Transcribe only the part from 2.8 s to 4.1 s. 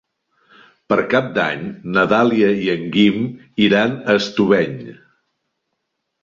Guim iran